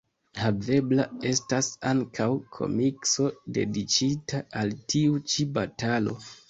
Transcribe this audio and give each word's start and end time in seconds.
Havebla 0.43 1.05
estas 1.31 1.69
ankaŭ 1.91 2.29
komikso 2.57 3.29
dediĉita 3.59 4.45
al 4.63 4.77
tiu 4.95 5.25
ĉi 5.35 5.51
batalo. 5.61 6.23